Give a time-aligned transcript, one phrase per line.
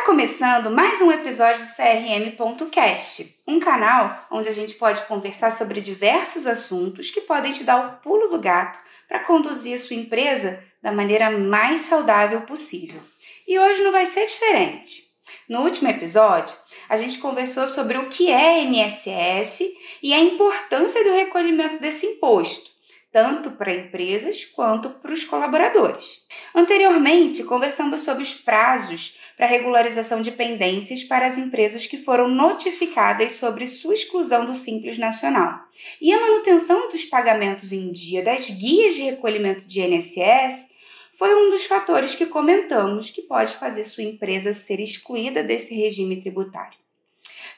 [0.00, 5.82] Está começando mais um episódio do CRM.cast, um canal onde a gente pode conversar sobre
[5.82, 10.90] diversos assuntos que podem te dar o pulo do gato para conduzir sua empresa da
[10.90, 12.98] maneira mais saudável possível.
[13.46, 15.02] E hoje não vai ser diferente.
[15.46, 16.56] No último episódio,
[16.88, 19.64] a gente conversou sobre o que é INSS
[20.02, 22.69] e a importância do recolhimento desse imposto
[23.12, 26.24] tanto para empresas quanto para os colaboradores.
[26.54, 33.34] Anteriormente, conversamos sobre os prazos para regularização de pendências para as empresas que foram notificadas
[33.34, 35.60] sobre sua exclusão do Simples Nacional.
[36.00, 40.68] E a manutenção dos pagamentos em dia das guias de recolhimento de INSS
[41.14, 46.20] foi um dos fatores que comentamos que pode fazer sua empresa ser excluída desse regime
[46.20, 46.79] tributário.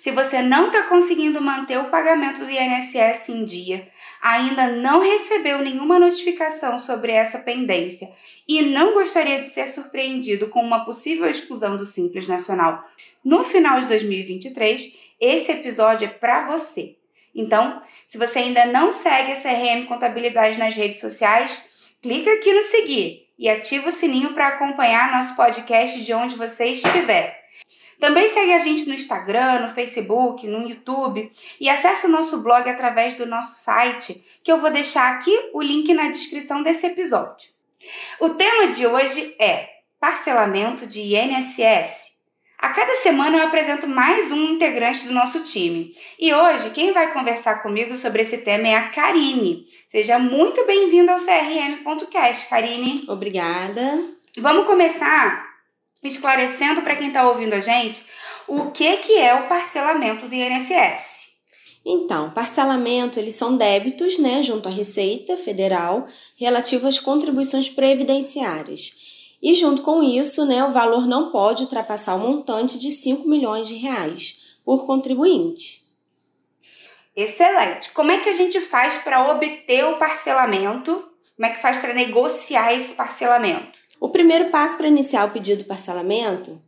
[0.00, 3.86] Se você não está conseguindo manter o pagamento do INSS em dia,
[4.22, 8.10] ainda não recebeu nenhuma notificação sobre essa pendência
[8.48, 12.82] e não gostaria de ser surpreendido com uma possível exclusão do Simples Nacional
[13.22, 16.96] no final de 2023, esse episódio é para você.
[17.34, 22.62] Então, se você ainda não segue a CRM Contabilidade nas redes sociais, clica aqui no
[22.62, 27.39] seguir e ativa o sininho para acompanhar nosso podcast de onde você estiver.
[28.00, 32.68] Também segue a gente no Instagram, no Facebook, no YouTube e acesse o nosso blog
[32.68, 37.50] através do nosso site, que eu vou deixar aqui o link na descrição desse episódio.
[38.18, 39.68] O tema de hoje é
[40.00, 42.10] parcelamento de INSS.
[42.58, 45.94] A cada semana eu apresento mais um integrante do nosso time.
[46.18, 49.66] E hoje quem vai conversar comigo sobre esse tema é a Karine.
[49.88, 53.04] Seja muito bem-vinda ao CRM.cast, Karine.
[53.08, 54.04] Obrigada.
[54.38, 55.49] Vamos começar
[56.02, 58.02] esclarecendo para quem está ouvindo a gente
[58.46, 61.30] o que, que é o parcelamento do INSS.
[61.84, 66.04] Então, parcelamento, eles são débitos, né, junto à Receita Federal,
[66.36, 68.92] relativos às contribuições previdenciárias.
[69.42, 73.66] E junto com isso, né, o valor não pode ultrapassar o montante de 5 milhões
[73.66, 75.80] de reais por contribuinte.
[77.16, 77.90] Excelente.
[77.92, 80.92] Como é que a gente faz para obter o parcelamento?
[81.36, 83.78] Como é que faz para negociar esse parcelamento?
[84.00, 86.58] O primeiro passo para iniciar o pedido de parcelamento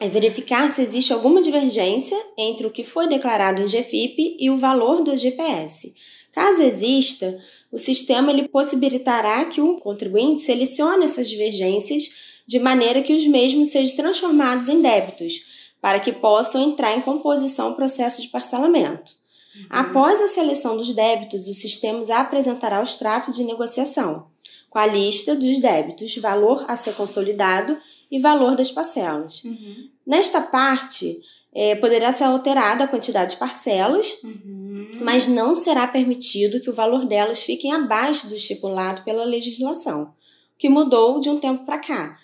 [0.00, 4.56] é verificar se existe alguma divergência entre o que foi declarado em GFIP e o
[4.56, 5.94] valor do GPS.
[6.32, 7.38] Caso exista,
[7.70, 12.10] o sistema ele possibilitará que o contribuinte selecione essas divergências
[12.46, 15.42] de maneira que os mesmos sejam transformados em débitos,
[15.80, 19.12] para que possam entrar em composição o processo de parcelamento.
[19.54, 19.66] Uhum.
[19.68, 24.31] Após a seleção dos débitos, o sistema apresentará o extrato de negociação,
[24.72, 27.78] com a lista dos débitos, valor a ser consolidado
[28.10, 29.44] e valor das parcelas.
[29.44, 29.90] Uhum.
[30.06, 31.20] Nesta parte,
[31.54, 34.88] é, poderá ser alterada a quantidade de parcelas, uhum.
[35.02, 40.14] mas não será permitido que o valor delas fique abaixo do estipulado pela legislação,
[40.56, 42.18] que mudou de um tempo para cá.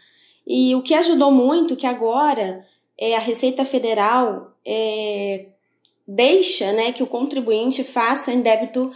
[0.47, 2.67] E o que ajudou muito que agora
[2.97, 5.49] é a Receita Federal é,
[6.07, 8.91] deixa né, que o contribuinte faça em débito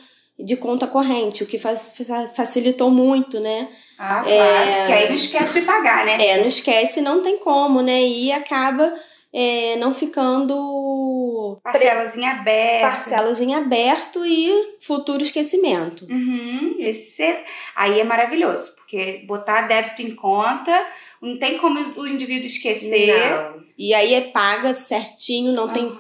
[0.45, 1.95] de conta corrente, o que faz,
[2.35, 3.69] facilitou muito, né?
[3.99, 4.29] Ah, claro.
[4.31, 6.27] É, que aí não esquece de pagar, né?
[6.27, 8.03] É, não esquece, não tem como, né?
[8.03, 8.93] E acaba
[9.33, 11.59] é, não ficando.
[11.63, 12.83] Parcelas em aberto.
[12.83, 16.07] Parcelas em aberto e futuro esquecimento.
[16.11, 17.39] Uhum, esse,
[17.75, 20.87] aí é maravilhoso, porque botar débito em conta,
[21.21, 23.31] não tem como o indivíduo esquecer.
[23.31, 23.63] Não.
[23.79, 25.73] E aí é paga certinho, não uhum.
[25.73, 25.93] tem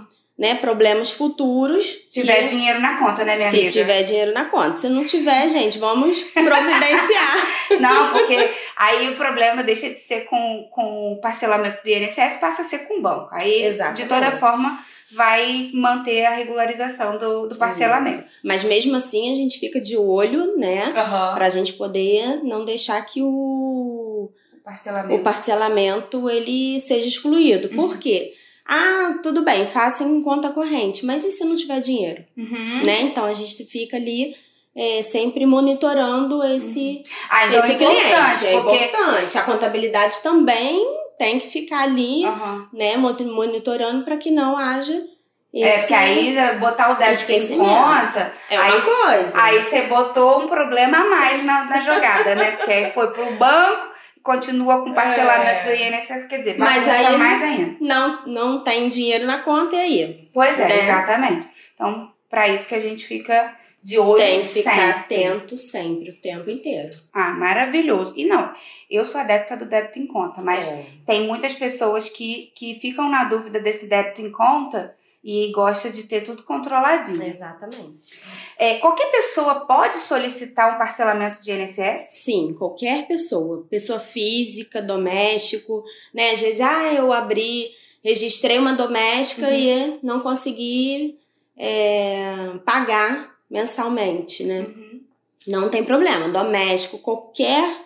[0.42, 1.84] né, problemas futuros.
[2.10, 3.70] Se tiver dinheiro na conta, né, minha se amiga?
[3.70, 4.76] Se tiver dinheiro na conta.
[4.76, 7.80] Se não tiver, gente, vamos providenciar.
[7.80, 12.62] não, porque aí o problema deixa de ser com, com o parcelamento do INSS, passa
[12.62, 13.28] a ser com o banco.
[13.30, 14.02] Aí, Exatamente.
[14.02, 18.26] de toda forma, vai manter a regularização do, do parcelamento.
[18.26, 18.38] Isso.
[18.42, 21.34] Mas mesmo assim, a gente fica de olho, né, uhum.
[21.36, 24.28] pra gente poder não deixar que o
[24.64, 27.68] parcelamento, o parcelamento ele seja excluído.
[27.68, 27.74] Uhum.
[27.76, 28.32] Por quê?
[28.66, 32.24] Ah, tudo bem, faça em conta corrente, mas e se não tiver dinheiro?
[32.36, 32.82] Uhum.
[32.84, 33.02] Né?
[33.02, 34.34] Então a gente fica ali
[34.76, 37.02] é, sempre monitorando esse, uhum.
[37.30, 38.46] ah, então esse é cliente.
[38.46, 38.84] É porque...
[38.84, 39.38] importante.
[39.38, 40.86] A contabilidade também
[41.18, 42.66] tem que ficar ali, uhum.
[42.72, 45.04] né, monitorando para que não haja
[45.52, 48.32] esse é, porque aí botar o débito em conta.
[48.48, 49.42] É uma aí, coisa.
[49.42, 52.52] Aí você botou um problema a mais na, na jogada, né?
[52.52, 53.91] Porque aí foi pro banco,
[54.22, 55.76] continua com parcelamento é.
[55.76, 57.76] do INSS, quer dizer, mas aí mais ainda.
[57.80, 60.30] Não, não tem dinheiro na conta e aí?
[60.32, 60.78] Pois é, tem.
[60.78, 61.48] exatamente.
[61.74, 64.90] Então, para isso que a gente fica de olho Tem que ficar sempre.
[64.90, 66.90] atento sempre, o tempo inteiro.
[67.12, 68.14] Ah, maravilhoso.
[68.16, 68.52] E não,
[68.88, 70.86] eu sou adepta do débito em conta, mas é.
[71.04, 76.04] tem muitas pessoas que, que ficam na dúvida desse débito em conta e gosta de
[76.04, 77.22] ter tudo controladinho.
[77.22, 78.18] Exatamente.
[78.58, 82.08] É, qualquer pessoa pode solicitar um parcelamento de INSS?
[82.10, 86.32] Sim, qualquer pessoa, pessoa física, doméstico, né?
[86.32, 87.70] Às vezes, ah, eu abri,
[88.02, 89.54] registrei uma doméstica uhum.
[89.54, 91.18] e não consegui
[91.56, 94.60] é, pagar mensalmente, né?
[94.60, 95.00] Uhum.
[95.46, 97.84] Não tem problema, doméstico, qualquer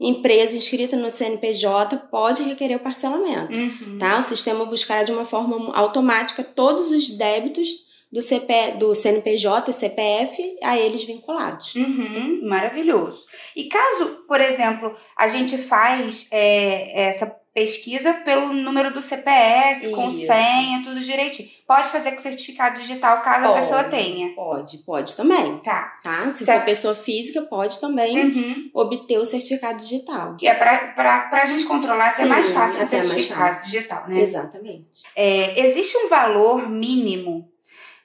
[0.00, 3.98] empresa inscrita no CNPJ pode requerer o parcelamento, uhum.
[3.98, 4.18] tá?
[4.18, 9.74] O sistema buscará de uma forma automática todos os débitos do, CP, do CNPJ e
[9.74, 11.74] CPF a eles vinculados.
[11.74, 13.26] Uhum, maravilhoso.
[13.54, 19.90] E caso, por exemplo, a gente faz é, essa pesquisa pelo número do CPF, Isso.
[19.94, 21.48] com senha, tudo direitinho.
[21.66, 24.34] Pode fazer com certificado digital caso pode, a pessoa tenha.
[24.34, 25.58] Pode, pode também.
[25.58, 25.98] Tá.
[26.02, 26.32] Tá?
[26.32, 26.60] Se certo.
[26.60, 28.70] for pessoa física, pode também uhum.
[28.74, 30.36] obter o certificado digital.
[30.36, 34.20] Que é pra, pra, pra gente controlar, até Sim, mais fácil o certificado digital, né?
[34.20, 35.02] Exatamente.
[35.16, 37.50] É, existe um valor mínimo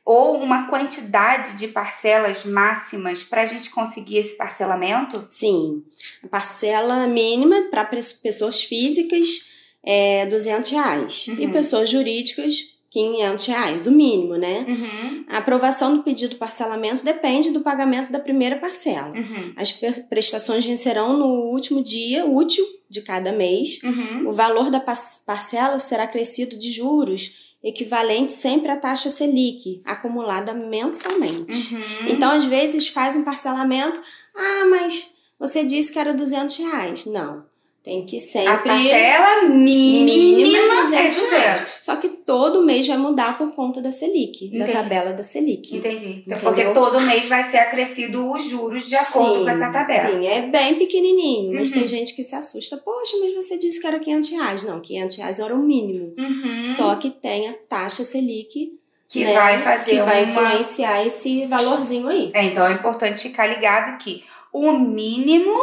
[0.05, 5.25] ou uma quantidade de parcelas máximas para a gente conseguir esse parcelamento?
[5.27, 5.83] Sim.
[6.23, 9.47] A parcela mínima para pessoas físicas
[9.83, 11.27] é 200 reais.
[11.27, 11.35] Uhum.
[11.39, 14.65] E pessoas jurídicas, 500 reais, o mínimo, né?
[14.67, 15.25] Uhum.
[15.27, 19.09] A aprovação do pedido de parcelamento depende do pagamento da primeira parcela.
[19.09, 19.53] Uhum.
[19.57, 23.81] As prestações vencerão no último dia útil de cada mês.
[23.83, 24.29] Uhum.
[24.29, 31.75] O valor da parcela será acrescido de juros equivalente sempre à taxa Selic, acumulada mensalmente.
[31.75, 32.09] Uhum.
[32.09, 33.99] Então, às vezes, faz um parcelamento,
[34.35, 37.05] ah, mas você disse que era 200 reais.
[37.05, 37.43] Não.
[37.85, 38.49] Tem que sempre.
[38.49, 41.79] A parcela mínima, mínima 200 é reais.
[41.83, 44.57] Só que todo mês vai mudar por conta da Selic, Entendi.
[44.57, 45.77] da tabela da Selic.
[45.77, 46.23] Entendi.
[46.25, 46.39] Entendeu?
[46.39, 50.09] Porque todo mês vai ser acrescido os juros de acordo sim, com essa tabela.
[50.09, 51.77] Sim, é bem pequenininho, mas uhum.
[51.77, 52.75] tem gente que se assusta.
[52.77, 54.63] Poxa, mas você disse que era 500 reais.
[54.63, 56.11] Não, 500 reais era o mínimo.
[56.17, 56.63] Uhum.
[56.63, 58.73] Só que tem a taxa Selic
[59.07, 60.31] que né, vai fazer que vai uma...
[60.31, 62.31] influenciar esse valorzinho aí.
[62.33, 64.23] É, então é importante ficar ligado que
[64.55, 65.53] o mínimo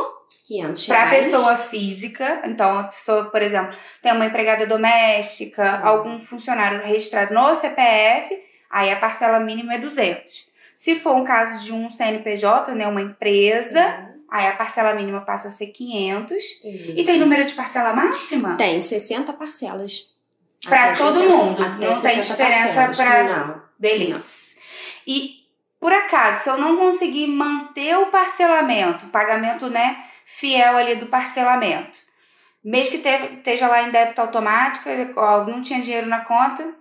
[0.47, 5.83] 500 Para pessoa física, então a pessoa, por exemplo, tem uma empregada doméstica, Sim.
[5.83, 8.39] algum funcionário registrado no CPF,
[8.71, 10.51] aí a parcela mínima é 200.
[10.75, 14.21] Se for um caso de um CNPJ, né, uma empresa, Sim.
[14.31, 16.37] aí a parcela mínima passa a ser 500.
[16.37, 16.63] Isso.
[17.01, 18.57] E tem número de parcela máxima?
[18.57, 20.13] Tem, 60 parcelas.
[20.69, 23.63] Para todo 60, mundo, não tem diferença para...
[23.79, 24.43] Beleza.
[25.07, 25.42] E
[25.83, 31.99] por acaso, se eu não conseguir manter o parcelamento, pagamento, né, fiel ali do parcelamento.
[32.65, 34.89] Mesmo que esteja lá em débito automático,
[35.49, 36.73] não tinha dinheiro na conta,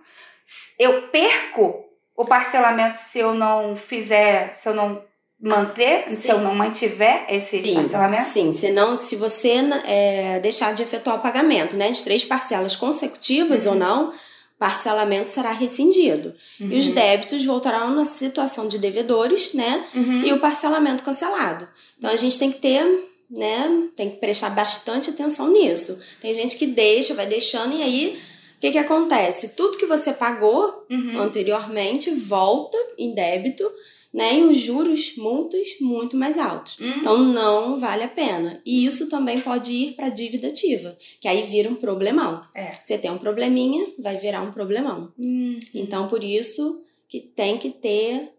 [0.78, 1.84] eu perco
[2.16, 5.02] o parcelamento se eu não fizer, se eu não
[5.40, 6.16] manter, sim.
[6.16, 8.22] se eu não mantiver esse sim, parcelamento?
[8.22, 9.54] Sim, senão, se você
[9.84, 13.72] é, deixar de efetuar o pagamento, né, de três parcelas consecutivas uhum.
[13.72, 14.12] ou não,
[14.62, 16.32] parcelamento será rescindido.
[16.60, 16.70] Uhum.
[16.70, 16.94] E os uhum.
[16.94, 20.22] débitos voltarão na situação de devedores, né, uhum.
[20.22, 21.68] e o parcelamento cancelado.
[21.98, 23.88] Então, a gente tem que ter né?
[23.96, 25.98] Tem que prestar bastante atenção nisso.
[26.20, 28.18] Tem gente que deixa, vai deixando, e aí
[28.58, 29.56] o que, que acontece?
[29.56, 31.18] Tudo que você pagou uhum.
[31.18, 33.64] anteriormente volta em débito,
[34.12, 34.38] né?
[34.38, 36.78] E os juros, multas muito mais altos.
[36.78, 36.88] Uhum.
[36.98, 38.60] Então não vale a pena.
[38.64, 42.42] E isso também pode ir para dívida ativa, que aí vira um problemão.
[42.54, 42.72] É.
[42.82, 45.12] Você tem um probleminha, vai virar um problemão.
[45.18, 45.58] Uhum.
[45.74, 48.32] Então por isso que tem que ter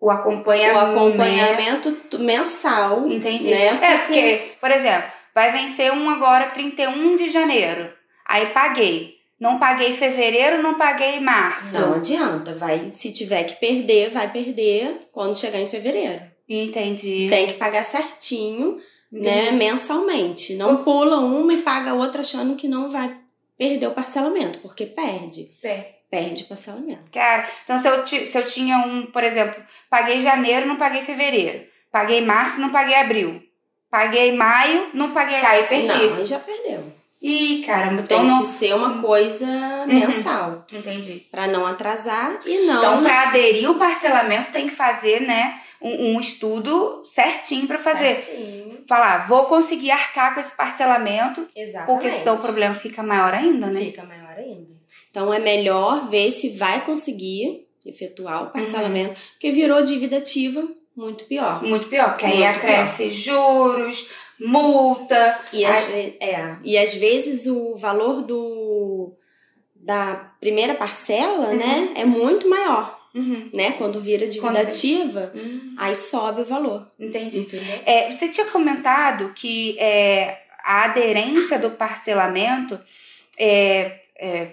[0.00, 3.08] o acompanhamento, o acompanhamento mensal.
[3.08, 3.50] Entendi.
[3.50, 3.66] Né?
[3.80, 7.92] É, porque, por exemplo, vai vencer um agora 31 de janeiro.
[8.26, 9.21] Aí paguei.
[9.42, 11.80] Não paguei fevereiro, não paguei março.
[11.80, 12.54] Não adianta.
[12.54, 16.22] Vai, se tiver que perder, vai perder quando chegar em fevereiro.
[16.48, 17.26] Entendi.
[17.28, 18.76] Tem que pagar certinho,
[19.10, 19.50] né, Entendi.
[19.50, 20.54] né, mensalmente.
[20.54, 23.12] Não pula uma e paga outra achando que não vai
[23.58, 25.50] perder o parcelamento, porque perde.
[25.64, 27.10] É perde parcelamento.
[27.10, 31.66] Cara, então se eu, se eu tinha um, por exemplo, paguei janeiro, não paguei fevereiro.
[31.90, 33.42] Paguei março, não paguei abril.
[33.90, 35.36] Paguei maio, não paguei.
[35.36, 36.06] Aí perdi.
[36.06, 36.71] Não, aí já perdeu.
[37.22, 38.40] Ih, caramba, então tem não...
[38.40, 39.86] que ser uma coisa uhum.
[39.86, 40.66] mensal.
[40.72, 41.24] Entendi.
[41.30, 42.78] Para não atrasar e não.
[42.78, 45.60] Então, para aderir o parcelamento, tem que fazer, né?
[45.80, 48.20] Um, um estudo certinho para fazer.
[48.20, 48.84] Certinho.
[48.88, 51.46] Falar, vou conseguir arcar com esse parcelamento.
[51.54, 51.86] Exatamente.
[51.86, 53.80] Porque senão o problema fica maior ainda, né?
[53.80, 54.72] Fica maior ainda.
[55.08, 59.26] Então é melhor ver se vai conseguir efetuar o parcelamento, uhum.
[59.32, 61.62] porque virou dívida ativa, muito pior.
[61.62, 63.12] Muito pior, porque aí acresce pior.
[63.12, 64.08] juros,
[64.40, 65.40] multa.
[65.52, 69.12] E, às, é, e às vezes o valor do
[69.74, 71.56] da primeira parcela, uhum.
[71.56, 73.00] né, é muito maior.
[73.14, 73.50] Uhum.
[73.52, 73.72] Né?
[73.72, 74.56] Quando vira dívida Quando...
[74.56, 75.74] ativa, uhum.
[75.76, 76.86] aí sobe o valor.
[76.98, 77.40] Entendi.
[77.40, 77.80] Entendeu?
[77.84, 82.78] É, você tinha comentado que é, a aderência do parcelamento
[83.38, 84.48] é, é,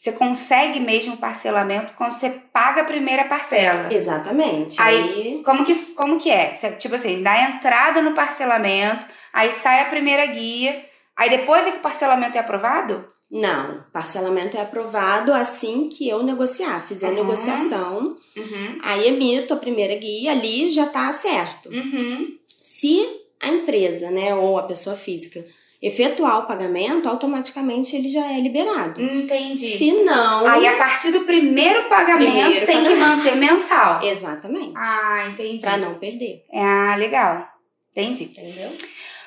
[0.00, 3.92] Você consegue mesmo parcelamento quando você paga a primeira parcela.
[3.92, 4.80] Exatamente.
[4.80, 6.54] Aí, como que, como que é?
[6.54, 10.82] Você, tipo assim, dá entrada no parcelamento, aí sai a primeira guia,
[11.14, 13.04] aí depois é que o parcelamento é aprovado?
[13.30, 16.80] não, parcelamento é aprovado assim que eu negociar.
[16.88, 17.16] Fizer a Uhum.
[17.16, 18.78] negociação, Uhum.
[18.82, 21.68] aí emito a primeira guia, ali já tá certo.
[21.68, 22.26] Uhum.
[22.46, 23.06] Se
[23.38, 25.44] a empresa, né, ou a pessoa física
[25.82, 29.00] efetuar o pagamento, automaticamente ele já é liberado.
[29.02, 29.78] Entendi.
[29.78, 32.98] Se não, Aí a partir do primeiro pagamento Primeiro tem que pagamento.
[33.16, 34.00] manter mensal.
[34.02, 35.60] exatamente, Ah, entendi.
[35.64, 37.48] Pra não perder, Ah, legal.
[37.90, 38.24] Entendi.
[38.24, 38.70] entendeu?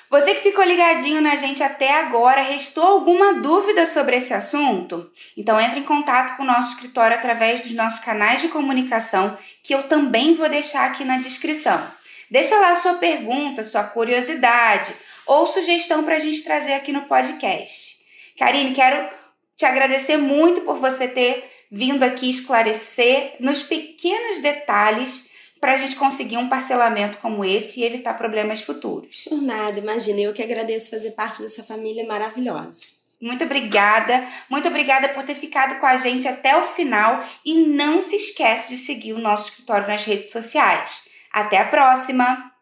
[0.09, 5.09] Você que ficou ligadinho na gente até agora, restou alguma dúvida sobre esse assunto?
[5.35, 9.73] Então entre em contato com o nosso escritório através dos nossos canais de comunicação, que
[9.73, 11.83] eu também vou deixar aqui na descrição.
[12.29, 14.93] Deixa lá sua pergunta, sua curiosidade
[15.25, 17.97] ou sugestão para a gente trazer aqui no podcast.
[18.37, 19.09] Karine, quero
[19.55, 25.95] te agradecer muito por você ter vindo aqui esclarecer nos pequenos detalhes para a gente
[25.95, 29.25] conseguir um parcelamento como esse e evitar problemas futuros.
[29.29, 32.81] Por nada, imagina, eu que agradeço fazer parte dessa família maravilhosa.
[33.21, 38.01] Muito obrigada, muito obrigada por ter ficado com a gente até o final e não
[38.01, 41.07] se esquece de seguir o nosso escritório nas redes sociais.
[41.31, 42.52] Até a próxima!